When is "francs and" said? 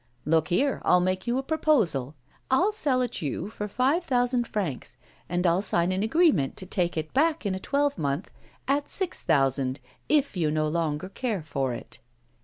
4.47-5.45